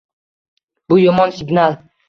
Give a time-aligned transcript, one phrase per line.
[0.89, 1.81] Bu yomon signal